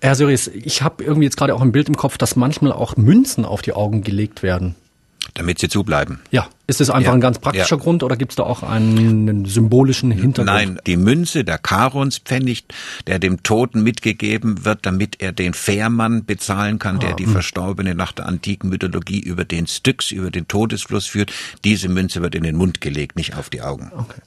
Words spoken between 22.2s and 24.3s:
wird in den Mund gelegt, nicht auf die Augen. Okay.